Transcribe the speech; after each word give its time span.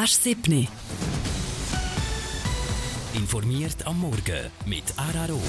Asch 0.00 0.12
7. 0.12 0.68
Informiert 3.14 3.84
am 3.84 3.98
Morgen 3.98 4.48
mit 4.64 4.84
Araro. 4.96 5.40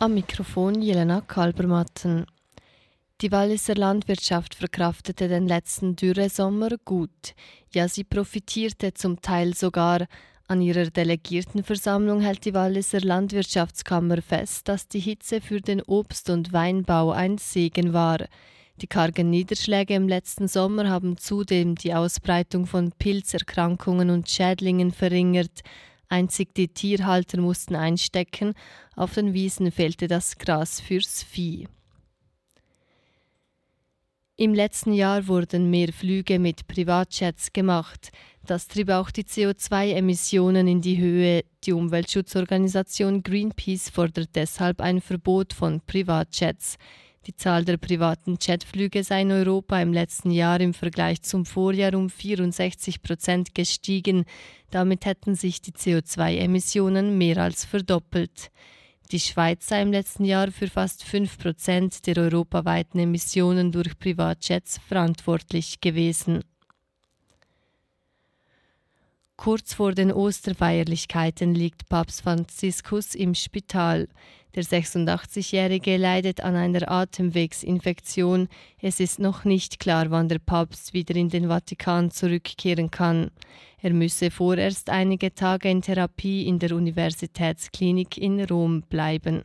Am 0.00 0.12
Mikrofon 0.12 0.82
Jelena 0.82 1.22
Kalbermatten. 1.22 2.26
Die 3.22 3.32
Walliser 3.32 3.74
Landwirtschaft 3.74 4.54
verkraftete 4.54 5.28
den 5.28 5.48
letzten 5.48 5.96
Dürresommer 5.96 6.76
gut. 6.84 7.32
Ja, 7.72 7.88
sie 7.88 8.04
profitierte 8.04 8.92
zum 8.92 9.22
Teil 9.22 9.54
sogar. 9.54 10.06
An 10.46 10.60
ihrer 10.60 10.90
Delegiertenversammlung 10.90 12.20
hält 12.20 12.44
die 12.44 12.52
Walliser 12.52 13.00
Landwirtschaftskammer 13.00 14.20
fest, 14.20 14.68
dass 14.68 14.88
die 14.88 15.00
Hitze 15.00 15.40
für 15.40 15.62
den 15.62 15.80
Obst- 15.80 16.28
und 16.28 16.52
Weinbau 16.52 17.12
ein 17.12 17.38
Segen 17.38 17.94
war. 17.94 18.18
Die 18.80 18.86
kargen 18.86 19.28
Niederschläge 19.28 19.94
im 19.94 20.08
letzten 20.08 20.48
Sommer 20.48 20.88
haben 20.88 21.18
zudem 21.18 21.74
die 21.74 21.92
Ausbreitung 21.92 22.66
von 22.66 22.92
Pilzerkrankungen 22.92 24.08
und 24.08 24.30
Schädlingen 24.30 24.90
verringert. 24.90 25.60
Einzig 26.08 26.54
die 26.54 26.68
Tierhalter 26.68 27.40
mussten 27.40 27.76
einstecken, 27.76 28.54
auf 28.96 29.14
den 29.14 29.34
Wiesen 29.34 29.70
fehlte 29.70 30.08
das 30.08 30.38
Gras 30.38 30.80
fürs 30.80 31.22
Vieh. 31.22 31.68
Im 34.36 34.54
letzten 34.54 34.94
Jahr 34.94 35.28
wurden 35.28 35.68
mehr 35.68 35.92
Flüge 35.92 36.38
mit 36.38 36.66
Privatjets 36.66 37.52
gemacht. 37.52 38.10
Das 38.46 38.66
trieb 38.66 38.88
auch 38.88 39.10
die 39.10 39.24
CO2-Emissionen 39.24 40.66
in 40.66 40.80
die 40.80 40.96
Höhe. 40.96 41.44
Die 41.64 41.74
Umweltschutzorganisation 41.74 43.22
Greenpeace 43.22 43.90
fordert 43.90 44.30
deshalb 44.34 44.80
ein 44.80 45.02
Verbot 45.02 45.52
von 45.52 45.82
Privatjets. 45.82 46.78
Die 47.26 47.36
Zahl 47.36 47.66
der 47.66 47.76
privaten 47.76 48.38
Jetflüge 48.40 49.04
sei 49.04 49.22
in 49.22 49.30
Europa 49.30 49.80
im 49.80 49.92
letzten 49.92 50.30
Jahr 50.30 50.58
im 50.60 50.72
Vergleich 50.72 51.20
zum 51.20 51.44
Vorjahr 51.44 51.94
um 51.94 52.08
64 52.08 53.02
Prozent 53.02 53.54
gestiegen. 53.54 54.24
Damit 54.70 55.04
hätten 55.04 55.34
sich 55.34 55.60
die 55.60 55.72
CO2-Emissionen 55.72 57.18
mehr 57.18 57.36
als 57.36 57.66
verdoppelt. 57.66 58.50
Die 59.12 59.20
Schweiz 59.20 59.66
sei 59.66 59.82
im 59.82 59.92
letzten 59.92 60.24
Jahr 60.24 60.50
für 60.50 60.68
fast 60.68 61.04
5 61.04 61.36
Prozent 61.36 62.06
der 62.06 62.16
europaweiten 62.16 62.98
Emissionen 62.98 63.70
durch 63.70 63.98
Privatjets 63.98 64.78
verantwortlich 64.88 65.80
gewesen. 65.80 66.40
Kurz 69.42 69.72
vor 69.72 69.92
den 69.92 70.12
Osterfeierlichkeiten 70.12 71.54
liegt 71.54 71.88
Papst 71.88 72.20
Franziskus 72.20 73.14
im 73.14 73.34
Spital. 73.34 74.06
Der 74.54 74.64
86-Jährige 74.64 75.96
leidet 75.96 76.42
an 76.42 76.56
einer 76.56 76.90
Atemwegsinfektion. 76.90 78.48
Es 78.82 79.00
ist 79.00 79.18
noch 79.18 79.46
nicht 79.46 79.80
klar, 79.80 80.10
wann 80.10 80.28
der 80.28 80.40
Papst 80.40 80.92
wieder 80.92 81.16
in 81.16 81.30
den 81.30 81.48
Vatikan 81.48 82.10
zurückkehren 82.10 82.90
kann. 82.90 83.30
Er 83.80 83.94
müsse 83.94 84.30
vorerst 84.30 84.90
einige 84.90 85.32
Tage 85.32 85.70
in 85.70 85.80
Therapie 85.80 86.46
in 86.46 86.58
der 86.58 86.72
Universitätsklinik 86.72 88.18
in 88.18 88.44
Rom 88.44 88.82
bleiben. 88.82 89.44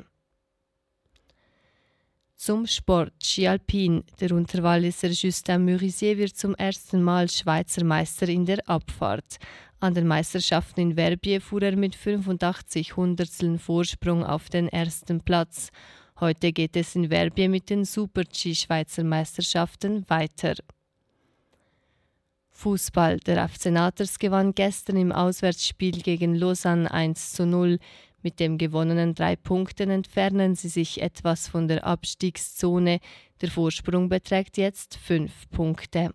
Zum 2.38 2.68
Sport 2.68 3.14
Ski 3.24 3.48
Alpin. 3.48 4.04
Der 4.20 4.34
Unterwalliser 4.34 5.08
Justin 5.08 5.64
Murisier 5.64 6.18
wird 6.18 6.36
zum 6.36 6.54
ersten 6.56 7.02
Mal 7.02 7.30
Schweizer 7.30 7.86
Meister 7.86 8.28
in 8.28 8.46
der 8.46 8.60
Abfahrt. 8.68 9.38
An 9.80 9.94
den 9.94 10.06
Meisterschaften 10.06 10.82
in 10.82 10.96
Verbier 10.96 11.40
fuhr 11.40 11.62
er 11.62 11.78
mit 11.78 11.96
85 11.96 12.98
Hundertsteln 12.98 13.58
Vorsprung 13.58 14.26
auf 14.26 14.50
den 14.50 14.68
ersten 14.68 15.22
Platz. 15.22 15.70
Heute 16.20 16.52
geht 16.52 16.76
es 16.76 16.94
in 16.96 17.08
Verbier 17.08 17.48
mit 17.48 17.70
den 17.70 17.86
Super-G 17.86 18.54
Schweizer 18.54 19.06
Meisterschaften 19.06 20.04
weiter. 20.10 20.56
Fußball. 22.52 23.20
Der 23.20 23.48
FC 23.48 23.66
gewann 24.20 24.54
gestern 24.54 24.98
im 24.98 25.14
Auswärtsspiel 25.14 26.02
gegen 26.02 26.36
Lausanne 26.36 26.92
1 26.92 27.32
zu 27.32 27.46
0. 27.46 27.80
Mit 28.26 28.40
dem 28.40 28.58
gewonnenen 28.58 29.14
drei 29.14 29.36
Punkten 29.36 29.92
entfernen 29.92 30.56
sie 30.56 30.68
sich 30.68 31.00
etwas 31.00 31.48
von 31.48 31.68
der 31.68 31.86
Abstiegszone. 31.86 32.98
Der 33.40 33.52
Vorsprung 33.52 34.10
beträgt 34.10 34.58
jetzt 34.58 34.98
fünf 34.98 35.48
Punkte. 35.52 36.10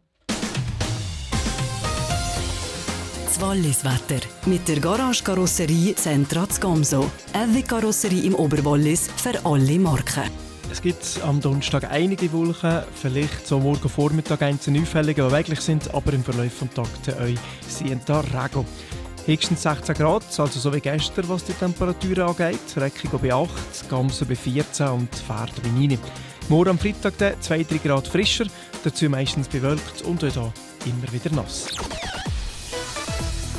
Das 3.25 3.41
Wallis-Wetter. 3.41 4.27
Mit 4.47 4.67
der 4.67 4.81
Garage 4.81 5.23
Karosserie 5.23 5.95
Zentrats 5.95 6.61
Gomso. 6.61 7.09
Eine 7.33 7.63
Karosserie 7.63 8.25
im 8.25 8.35
Oberwallis 8.35 9.09
für 9.15 9.47
alle 9.47 9.79
Marken. 9.79 10.29
Es 10.69 10.83
gibt 10.83 11.21
am 11.23 11.41
Donnerstag 11.41 11.93
einige 11.93 12.33
Wolken, 12.33 12.83
vielleicht 12.93 13.47
so 13.47 13.61
morgen 13.61 13.89
Vormittag 13.89 14.43
einzelne 14.43 14.81
Einfällige, 14.81 15.23
die 15.23 15.29
beweglich 15.29 15.61
sind, 15.61 15.95
aber 15.95 16.13
im 16.13 16.25
Verlauf 16.25 16.59
des 16.59 16.75
Tages 16.75 17.21
euch 17.21 17.39
sind 17.69 18.09
da 18.09 18.19
Regen. 18.19 18.67
Höchstens 19.31 19.63
16 19.63 19.95
Grad, 19.95 20.25
also 20.41 20.59
so 20.59 20.75
wie 20.75 20.81
gestern, 20.81 21.29
was 21.29 21.45
die 21.45 21.53
Temperatur 21.53 22.19
angeht. 22.27 22.59
Reckung 22.77 23.21
bei 23.23 23.33
8, 23.33 23.89
Gamsen 23.89 24.27
bei 24.27 24.35
14 24.35 24.89
und 24.89 25.15
Pferd 25.15 25.53
bei 25.63 25.69
9. 25.69 25.97
Morgen 26.49 26.71
am 26.71 26.79
Freitag 26.81 27.15
2-3 27.17 27.79
Grad 27.79 28.09
frischer, 28.09 28.47
dazu 28.83 29.09
meistens 29.09 29.47
bewölkt 29.47 30.03
und 30.03 30.25
auch 30.25 30.53
hier 30.83 30.93
immer 30.93 31.13
wieder 31.13 31.31
nass. 31.33 31.67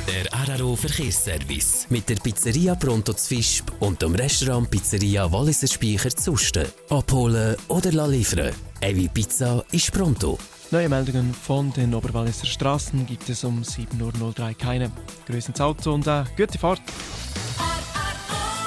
Der 0.06 0.30
Araro 0.34 0.76
Verkehrsservice 0.76 1.86
mit 1.88 2.06
der 2.06 2.16
Pizzeria 2.16 2.74
Pronto 2.74 3.14
Fischb 3.14 3.72
und 3.80 4.02
dem 4.02 4.14
Restaurant 4.14 4.70
Pizzeria 4.70 5.32
Walliser 5.32 5.68
Speicher 5.68 6.10
Zusten. 6.10 6.66
Abholen 6.90 7.56
oder 7.68 8.08
liefern. 8.08 8.52
Evi 8.82 9.08
Pizza 9.08 9.64
ist 9.72 9.90
pronto. 9.90 10.38
Neue 10.72 10.88
Meldungen 10.88 11.34
von 11.34 11.70
den 11.70 11.94
Oberwalliser 11.94 12.46
Straßen 12.46 13.04
gibt 13.04 13.28
es 13.28 13.44
um 13.44 13.60
7.03 13.60 14.22
Uhr 14.22 14.54
keine. 14.54 14.90
Grüßen 15.26 15.54
Auto 15.60 15.92
und 15.92 16.06
äh, 16.06 16.24
gute 16.34 16.58
Fahrt! 16.58 16.80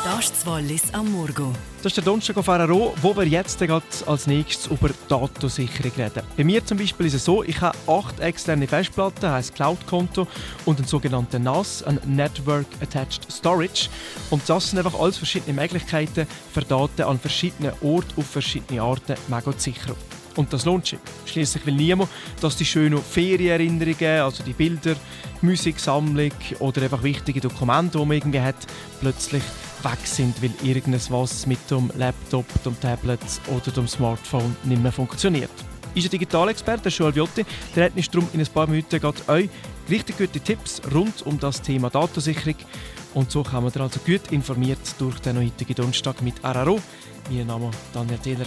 Das 0.03 0.25
ist 0.25 0.45
Wallis 0.45 0.93
am 0.93 1.11
Morgen. 1.11 1.51
Das 1.81 1.87
ist 1.87 1.97
der 1.97 2.03
Donnerstag 2.03 2.37
auf 2.37 2.47
RRO, 2.47 2.93
wo 3.01 3.17
wir 3.17 3.25
jetzt 3.25 3.59
als 4.05 4.27
nächstes 4.27 4.67
über 4.67 4.91
Datensicherung 5.07 5.93
reden. 5.97 6.21
Bei 6.37 6.43
mir 6.43 6.63
zum 6.63 6.77
Beispiel 6.77 7.07
ist 7.07 7.15
es 7.15 7.25
so, 7.25 7.41
ich 7.41 7.59
habe 7.59 7.75
acht 7.87 8.19
externe 8.19 8.67
Festplatten, 8.67 9.31
heisst 9.31 9.55
Cloud-Konto 9.55 10.27
und 10.65 10.77
einen 10.77 10.87
sogenannten 10.87 11.41
NAS, 11.41 11.81
ein 11.81 11.99
Network 12.05 12.67
Attached 12.81 13.31
Storage. 13.31 13.89
Und 14.29 14.47
das 14.47 14.69
sind 14.69 14.77
einfach 14.77 14.99
alles 14.99 15.17
verschiedene 15.17 15.59
Möglichkeiten 15.59 16.27
für 16.53 16.61
Daten 16.61 17.01
an 17.01 17.19
verschiedenen 17.19 17.73
Orten 17.81 18.13
auf 18.15 18.27
verschiedene 18.27 18.83
Arten 18.83 19.15
mega 19.27 19.57
zu 19.57 19.71
sichern. 19.71 19.95
Und 20.35 20.51
das 20.51 20.65
lohnt 20.65 20.85
sich. 20.85 20.99
Schließlich 21.25 21.65
will 21.65 21.75
niemand, 21.75 22.09
dass 22.41 22.57
die 22.57 22.65
schönen 22.65 23.01
Ferienerinnerungen, 23.01 24.21
also 24.21 24.43
die 24.43 24.53
Bilder, 24.53 24.95
Musiksammlung 25.41 26.31
oder 26.59 26.81
einfach 26.81 27.03
wichtige 27.03 27.39
Dokumente, 27.39 27.97
die 27.97 28.05
man 28.05 28.17
irgendwie 28.17 28.41
hat, 28.41 28.55
plötzlich 28.99 29.43
weg 29.83 29.99
sind, 30.03 30.41
weil 30.41 30.51
irgendwas 30.63 31.45
mit 31.45 31.59
dem 31.69 31.91
Laptop, 31.95 32.45
dem 32.63 32.79
Tablet 32.79 33.19
oder 33.47 33.71
dem 33.71 33.87
Smartphone 33.87 34.55
nicht 34.63 34.81
mehr 34.81 34.91
funktioniert. 34.91 35.51
Ist 35.93 36.05
ein 36.05 36.09
Digitalexperte, 36.09 36.89
Joel 36.89 37.15
Viotti, 37.15 37.45
der 37.75 37.85
hat 37.85 37.95
uns 37.95 38.09
darum 38.09 38.27
in 38.33 38.41
ein 38.41 38.47
paar 38.47 38.67
Minuten 38.67 38.99
euch 39.27 39.49
richtig 39.89 40.17
gute 40.17 40.39
Tipps 40.39 40.81
rund 40.93 41.21
um 41.25 41.39
das 41.39 41.61
Thema 41.61 41.89
Datensicherung. 41.89 42.55
Und 43.13 43.31
so 43.31 43.43
kommen 43.43 43.73
wir 43.73 43.81
also 43.81 43.99
gut 44.05 44.31
informiert 44.31 44.79
durch 44.99 45.19
den 45.19 45.37
heutigen 45.37 45.75
Donnerstag 45.75 46.21
mit 46.21 46.35
RRO. 46.43 46.81
Mein 47.31 47.47
Name 47.47 47.69
ist 47.69 47.77
Daniel 47.93 48.17
Thieler. 48.17 48.45